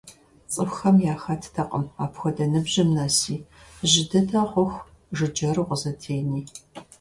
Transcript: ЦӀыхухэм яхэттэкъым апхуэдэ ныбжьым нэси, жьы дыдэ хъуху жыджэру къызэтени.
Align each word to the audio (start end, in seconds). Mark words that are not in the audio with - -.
ЦӀыхухэм 0.51 0.97
яхэттэкъым 1.13 1.85
апхуэдэ 2.03 2.45
ныбжьым 2.51 2.89
нэси, 2.95 3.35
жьы 3.89 4.01
дыдэ 4.09 4.41
хъуху 4.51 4.85
жыджэру 5.17 5.63
къызэтени. 5.69 6.41